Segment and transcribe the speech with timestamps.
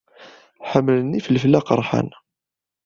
[0.69, 2.09] Ḥemmlen ifelfel aqerḥan.